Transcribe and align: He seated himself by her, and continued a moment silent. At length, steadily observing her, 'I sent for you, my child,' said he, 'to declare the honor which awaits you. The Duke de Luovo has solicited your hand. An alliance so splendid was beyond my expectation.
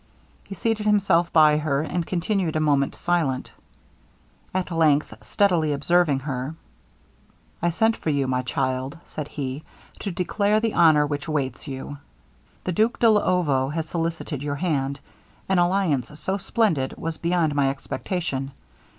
He 0.43 0.55
seated 0.55 0.87
himself 0.87 1.31
by 1.31 1.59
her, 1.59 1.83
and 1.83 2.03
continued 2.07 2.55
a 2.55 2.59
moment 2.59 2.95
silent. 2.95 3.51
At 4.51 4.71
length, 4.71 5.13
steadily 5.23 5.73
observing 5.73 6.21
her, 6.21 6.55
'I 7.61 7.69
sent 7.69 7.97
for 7.97 8.09
you, 8.09 8.25
my 8.25 8.41
child,' 8.41 8.97
said 9.05 9.27
he, 9.27 9.61
'to 9.99 10.11
declare 10.11 10.59
the 10.59 10.73
honor 10.73 11.05
which 11.05 11.27
awaits 11.27 11.67
you. 11.67 11.99
The 12.63 12.71
Duke 12.71 12.97
de 12.97 13.11
Luovo 13.11 13.71
has 13.73 13.87
solicited 13.87 14.41
your 14.41 14.55
hand. 14.55 14.99
An 15.47 15.59
alliance 15.59 16.09
so 16.19 16.35
splendid 16.37 16.95
was 16.97 17.19
beyond 17.19 17.53
my 17.53 17.69
expectation. 17.69 18.53